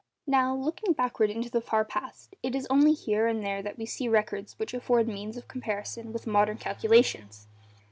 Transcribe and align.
Now, 0.25 0.55
looking 0.55 0.93
backward 0.93 1.29
into 1.29 1.51
the 1.51 1.61
far 1.61 1.85
past, 1.85 2.33
it 2.41 2.55
is 2.55 2.65
only 2.71 2.93
here 2.93 3.27
and 3.27 3.43
there 3.45 3.61
that 3.61 3.77
we 3.77 3.85
see 3.85 4.07
records 4.07 4.57
which 4.57 4.73
afford 4.73 5.07
means 5.07 5.37
of 5.37 5.47
comparison 5.47 6.11
with 6.11 6.25
modern 6.25 6.57
calculations. 6.57 7.45